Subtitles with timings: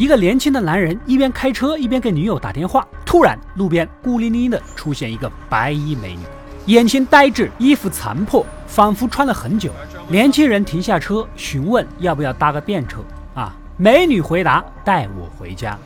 [0.00, 6.20] 一个年轻的男人一边开车一边给女友打电话，突然路边孤零零的出现一个白衣美女，
[6.64, 9.70] 眼睛呆滞，衣服残破，仿佛穿了很久。
[10.08, 13.00] 年轻人停下车询问要不要搭个便车
[13.34, 13.54] 啊？
[13.76, 15.78] 美女回答：“带我回家。”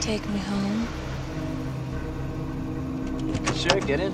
[0.00, 0.86] Take me home.
[3.56, 4.12] Sure, get in.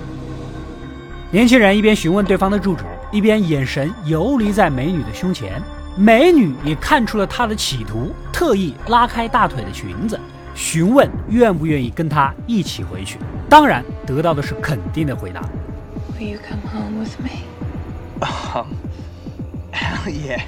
[1.29, 5.61] 年轻人一边询问对方的住址，一边眼神游离在美女的胸前。
[5.97, 10.19] 美女也看出了他的企图，特意拉开大腿的裙子，
[10.53, 13.17] 询问愿不愿意跟他一起回去。
[13.49, 15.41] 当然，得到的是肯定的回答。
[16.19, 17.45] Will you come home with me?
[18.19, 18.67] Um,
[19.71, 20.41] hell yeah.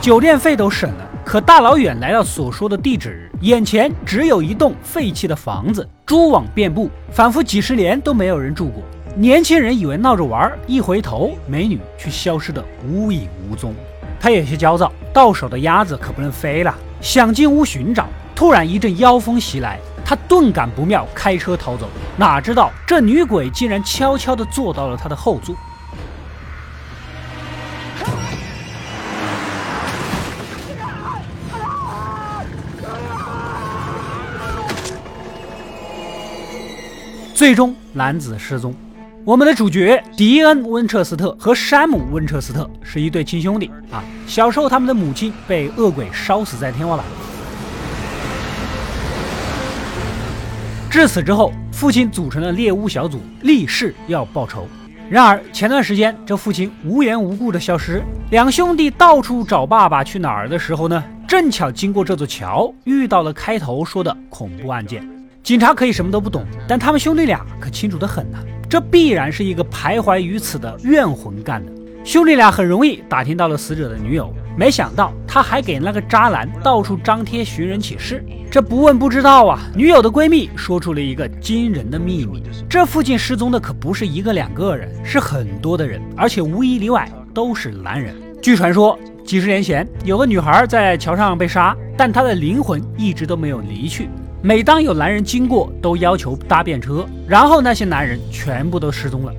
[0.00, 8.84] 酒店费都省了，可大老远来到所说的地址，眼前只有一栋废弃的房子，蛛网遍布，仿佛几十年都没有人住过。
[9.14, 13.74] 年轻人以为闹着玩，一回头，美女却消失得无影无踪。
[14.18, 18.08] 他有些焦躁，到手的鸭子可不能飞了，想进屋寻找。
[18.34, 21.86] 突然一阵妖风袭来，他顿感不妙，开车逃走。
[22.16, 25.54] 哪知道这女鬼竟然悄悄地坐到了他的后座。
[37.34, 38.74] 最终，男子失踪。
[39.24, 44.02] 我们的主角迪恩·温彻斯特和山姆·温彻斯特是一对亲兄弟啊。
[44.26, 47.06] 小时候，他们的母亲被恶鬼烧死在天花板。
[50.90, 54.66] 至此之后，父亲组成了猎巫小组，立誓要报仇。
[55.08, 65.08] 然而，前段时间这父亲无缘无故的消失，两兄弟到处找爸爸去哪儿的时候呢，正巧经过这座桥，遇到了开头说的恐怖案件。
[65.44, 68.38] 警察可以什么都不懂，但他们兄弟俩可清楚的很呐。
[68.72, 71.70] 这必然是一个徘徊于此的怨魂干的。
[72.02, 78.24] 兄弟俩很容易打听到了死者的女友，没想到他还给那个渣男到处张贴寻人启事。
[78.50, 79.60] 这不问不知道啊！
[79.76, 88.14] 女友的闺蜜说出了一个惊人的秘密：这附近失踪的可不是一个两个人，是很多的人，而且无一例外都是男人。
[88.40, 94.08] 据传说，几十年前有个女孩在桥上被杀，但她的灵魂一直都没有离去。
[94.44, 99.32] 每当有男人经过，都要求搭便车，然后那些男人全部都失踪了。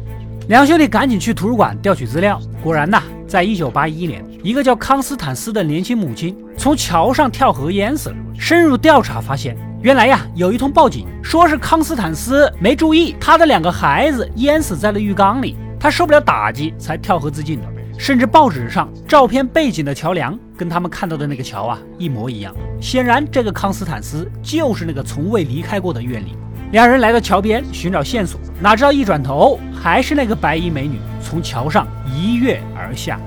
[0.47, 8.16] 两兄弟赶紧去图书馆调取资料，果然呐，在一九八一年，一个叫康斯坦斯的年轻母亲从桥上跳河淹死了。
[8.40, 17.68] 深入调查发现，原来呀，有一通报警，说是康斯坦斯没注意，他的两个孩子淹死在了浴缸里，他受不了打击才跳河自尽的。
[17.98, 22.54] 甚至报纸上照片背景的桥梁跟他们看到的那个桥啊一模一样。
[22.81, 26.36] 显然，这个康斯坦斯就是那个从未离开过的怨灵。
[26.72, 33.20] 两人来到桥边寻找线索，哪知道一转头，还是那个白衣美女从桥上一跃而下。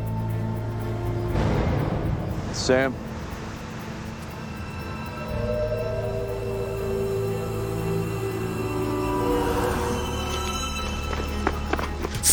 [2.52, 2.90] Sam.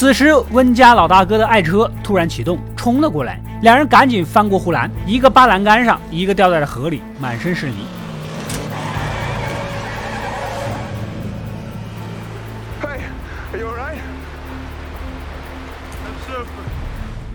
[0.03, 3.39] 此时，温家老大哥的爱车突然启动，冲了过来。
[3.61, 7.85] 两人赶紧翻过护栏，一个扒栏杆上，一个掉在了河里，满身是泥。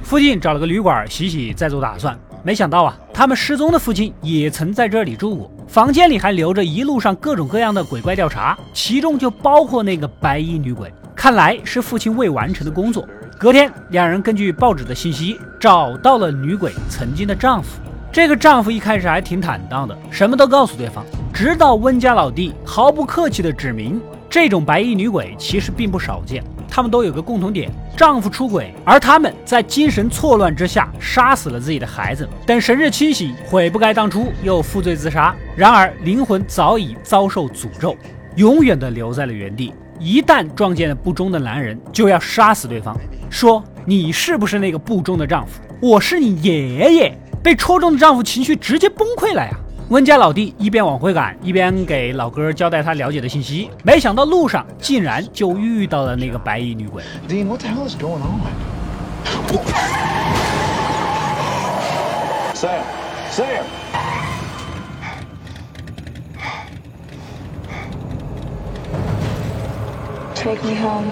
[0.02, 2.18] 附近找了个旅馆洗洗，再做打算。
[2.42, 10.92] 没想到啊，他们失踪的父亲也曾在这里住过，房间里还留着一路上各种各样的鬼怪调查，其中就包括那个白衣女鬼。
[11.18, 13.04] 看来是父亲未完成的工作。
[13.36, 17.80] 隔天，两人根据报纸的信息找到了女鬼曾经的丈夫。
[18.12, 21.04] 这个丈夫一开始还挺坦荡的，什么都告诉对方。
[21.34, 26.40] 直到温家老弟毫不客气地指明，这种白衣女鬼其实并不少见。
[26.68, 32.28] 他们都有个共同点：丈夫出轨，而他们在精神错乱之下杀死了自己的孩子。
[32.46, 35.34] 等神志清醒，悔不该当初，又负罪自杀。
[35.56, 37.96] 然而灵魂早已遭受诅咒，
[38.36, 39.74] 永远地留在了原地。
[39.98, 42.96] 一旦撞见了不忠的男人，就要杀死对方。
[43.28, 45.60] 说你是不是那个不忠的丈夫？
[45.80, 47.18] 我是你爷爷。
[47.42, 49.50] 被戳中的丈夫情绪直接崩溃了呀！
[49.90, 53.70] 温家老弟一边往回赶，一边给老哥交代他了解的信息。
[53.84, 57.02] 没想到路上竟然就遇到了那个白衣女鬼。
[57.28, 58.18] Dean，what the hell is going
[62.54, 63.64] on？Sam，Sam。
[70.48, 71.10] Take me home。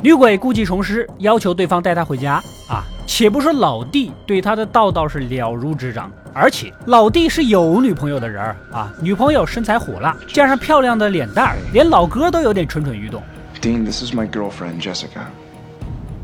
[0.00, 2.82] 女鬼故技重施，要求对方带她回家啊！
[3.06, 13.22] 且不说老弟对她的道道是了如指掌，而且老弟是有女朋友的人儿啊，女朋友身材火辣，加上漂亮的脸蛋儿，连老哥都有点蠢蠢欲动。
[13.60, 15.26] Dean，this is my girlfriend Jessica。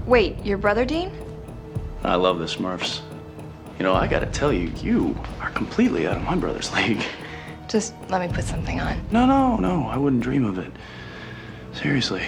[0.07, 3.01] Wait，your brother Dean？I love the Smurfs。
[3.79, 7.03] You know, I gotta tell you, you are completely out of my brother's league.
[7.69, 8.97] Just let me put something on.
[9.13, 10.73] No, no, no, I wouldn't dream of it.
[11.81, 12.23] Seriously.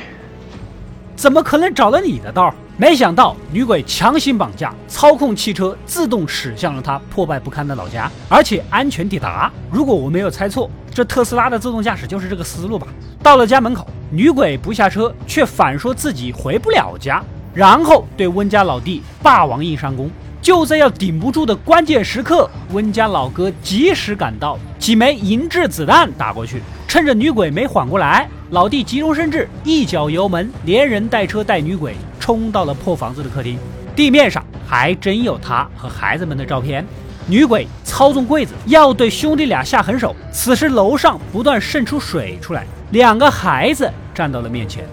[1.17, 2.55] 怎么可能找了你的道？
[2.77, 9.53] 没想到女鬼强行绑架，操控汽车自动驶向了他破败不堪的老家，而且安全抵达。
[9.71, 12.87] 如果我没有猜错，这特斯拉的自动驾驶就是这个思路吧？
[13.23, 20.09] 到了家门口，女鬼不下车，却反说自己回不了家，然后对温家老弟霸王硬上弓。
[20.41, 28.29] 就在要顶不住的关键时刻，温家老哥及时赶到，几枚银质子弹打过去，趁着女鬼没缓过来。
[28.51, 33.57] 老弟急中生智，一脚油门，连人带车带女鬼冲到了破房子的客厅。
[33.95, 36.85] 地面上还真有他和孩子们的照片。
[37.29, 44.85] 女鬼操纵柜子要对兄弟俩下狠手，此时楼上不断渗出水出来，两个孩子站到了面前。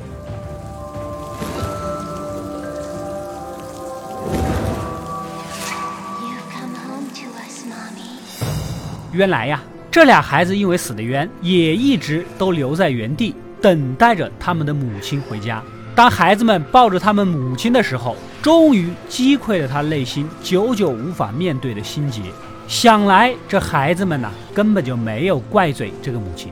[9.11, 9.59] 原来呀，
[9.89, 13.33] 这俩孩子因为死的冤，也一直都留在原地。
[13.59, 15.63] 等待着他们的母亲回家。
[15.95, 22.21] 当孩子们抱着他们母亲的时候，终于击溃了他内心久久无法面对的心结。
[22.67, 26.51] 想来这孩子们呐，根本就没有怪罪这个母亲。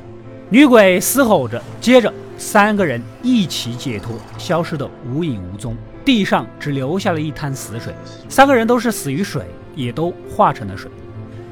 [0.49, 5.77] 女鬼嘶吼着，接着三个人一起解脱，消失的无影无踪。
[6.03, 7.93] 地上只留下了一滩死水，
[8.27, 9.43] 三个人都是死于水，
[9.75, 10.89] 也都化成了水。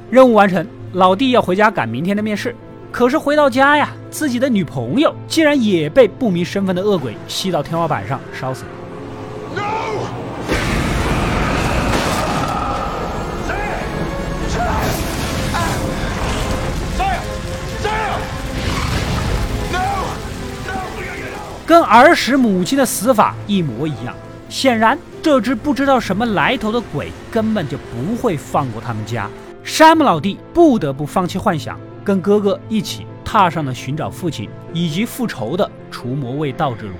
[0.10, 2.56] 任务完成，老弟要回家赶明天的面试。
[2.92, 8.70] 可是回到家呀，自己的女朋友竟然也被不明身份的恶鬼吸到天花板上烧死了。
[21.66, 24.14] 跟儿时母亲的死法一模一样。
[24.50, 29.28] 显然，这只不知道什么来头的鬼根本就不会放过他们家。
[29.64, 31.80] 山姆老弟不得不放弃幻想。
[32.04, 36.92] 跟哥哥一起踏上了寻找父亲以及复仇的除魔卫道之路。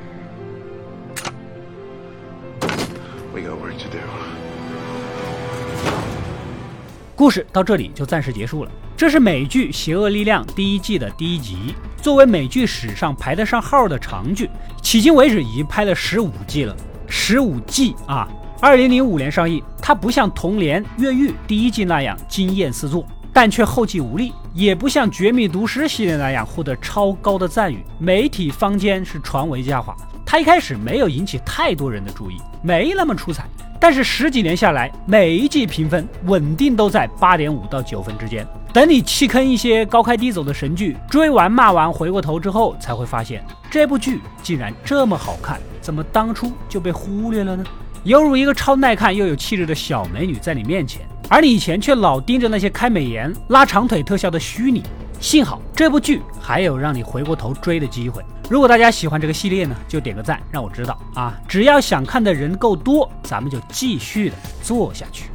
[7.16, 8.72] 故事到这里就暂时结束了。
[8.96, 14.50] 这是美剧《邪恶力量》第一季的第一集，作为美剧史上排得上号的长剧，
[14.82, 16.74] 迄今为止已经拍了十五季了。
[17.08, 18.26] 十五季啊！
[18.64, 23.06] 二零零五年上映，它不像《童年》《越狱》第一季那样惊艳四座。
[23.34, 29.94] 但却后继无力，也不像《绝命毒师》系列那样获得超高的赞誉，媒体坊间是传为佳话。
[30.26, 33.44] 它一开始没有引起太多人的注意，没那么出彩。
[33.82, 38.48] 但是十几年下来，每一季评分稳定都在八点五到九分之间。
[38.72, 47.64] 等你弃坑一些高开低走的神剧，追完骂完，回过头之后，才会发现这部剧竟然这么好看，怎么当初就被忽略了呢？
[48.04, 51.02] 犹如一个超耐看又有气质的小美女在你面前。
[51.30, 54.84] 而你以前却老盯着那些开美颜、拉长腿特效的虚拟，
[55.22, 58.22] 幸好这部剧还有让你回过头追的机会。
[58.50, 61.34] 如果大家喜欢这个系列呢，就点个赞，让我知道啊！
[61.48, 65.30] 只要想看的人够多，咱们就继续的做下去。